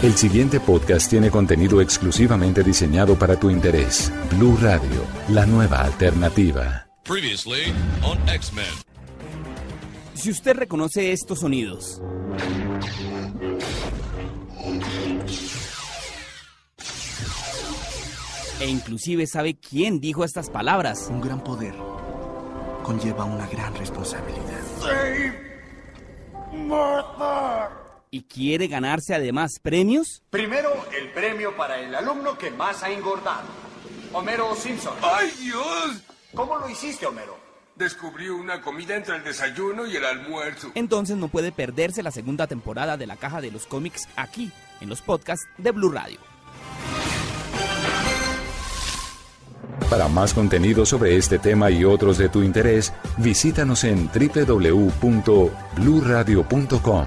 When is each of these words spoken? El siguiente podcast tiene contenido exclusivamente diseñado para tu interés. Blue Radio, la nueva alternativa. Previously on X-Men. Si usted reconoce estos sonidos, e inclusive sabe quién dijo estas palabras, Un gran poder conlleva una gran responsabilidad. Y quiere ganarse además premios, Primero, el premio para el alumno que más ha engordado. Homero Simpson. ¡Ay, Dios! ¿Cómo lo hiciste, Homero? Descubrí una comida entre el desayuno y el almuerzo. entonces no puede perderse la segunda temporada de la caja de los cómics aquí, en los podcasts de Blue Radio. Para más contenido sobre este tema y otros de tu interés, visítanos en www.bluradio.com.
El 0.00 0.14
siguiente 0.14 0.60
podcast 0.60 1.10
tiene 1.10 1.28
contenido 1.28 1.80
exclusivamente 1.80 2.62
diseñado 2.62 3.18
para 3.18 3.34
tu 3.34 3.50
interés. 3.50 4.12
Blue 4.30 4.56
Radio, 4.60 5.02
la 5.28 5.44
nueva 5.44 5.80
alternativa. 5.80 6.86
Previously 7.02 7.74
on 8.04 8.16
X-Men. 8.28 8.64
Si 10.14 10.30
usted 10.30 10.54
reconoce 10.54 11.10
estos 11.10 11.40
sonidos, 11.40 12.00
e 18.60 18.68
inclusive 18.68 19.26
sabe 19.26 19.56
quién 19.58 19.98
dijo 19.98 20.22
estas 20.22 20.48
palabras, 20.48 21.08
Un 21.10 21.20
gran 21.20 21.42
poder 21.42 21.74
conlleva 22.84 23.24
una 23.24 23.48
gran 23.48 23.74
responsabilidad. 23.74 24.62
Y 28.10 28.22
quiere 28.22 28.68
ganarse 28.68 29.14
además 29.14 29.58
premios, 29.60 30.22
Primero, 30.30 30.70
el 30.98 31.10
premio 31.12 31.56
para 31.56 31.78
el 31.80 31.94
alumno 31.94 32.36
que 32.38 32.50
más 32.50 32.82
ha 32.82 32.90
engordado. 32.90 33.46
Homero 34.12 34.54
Simpson. 34.54 34.94
¡Ay, 35.02 35.30
Dios! 35.40 36.02
¿Cómo 36.34 36.58
lo 36.58 36.68
hiciste, 36.68 37.06
Homero? 37.06 37.36
Descubrí 37.76 38.28
una 38.28 38.60
comida 38.60 38.96
entre 38.96 39.16
el 39.16 39.24
desayuno 39.24 39.86
y 39.86 39.96
el 39.96 40.04
almuerzo. 40.04 40.72
entonces 40.74 41.16
no 41.16 41.28
puede 41.28 41.52
perderse 41.52 42.02
la 42.02 42.10
segunda 42.10 42.46
temporada 42.46 42.96
de 42.96 43.06
la 43.06 43.16
caja 43.16 43.40
de 43.40 43.50
los 43.50 43.66
cómics 43.66 44.08
aquí, 44.16 44.50
en 44.80 44.88
los 44.88 45.00
podcasts 45.00 45.46
de 45.58 45.70
Blue 45.70 45.90
Radio. 45.92 46.18
Para 49.90 50.08
más 50.08 50.34
contenido 50.34 50.84
sobre 50.84 51.16
este 51.16 51.38
tema 51.38 51.70
y 51.70 51.84
otros 51.84 52.18
de 52.18 52.28
tu 52.28 52.42
interés, 52.42 52.92
visítanos 53.16 53.84
en 53.84 54.10
www.bluradio.com. 54.12 57.06